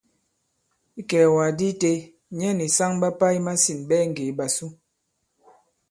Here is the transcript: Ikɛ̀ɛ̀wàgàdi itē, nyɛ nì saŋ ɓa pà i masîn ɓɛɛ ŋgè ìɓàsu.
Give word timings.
Ikɛ̀ɛ̀wàgàdi 0.99 1.67
itē, 1.73 1.91
nyɛ 2.37 2.49
nì 2.57 2.65
saŋ 2.77 2.91
ɓa 3.01 3.09
pà 3.19 3.27
i 3.37 3.39
masîn 3.45 3.79
ɓɛɛ 3.87 4.05
ŋgè 4.09 4.23
ìɓàsu. 4.31 4.65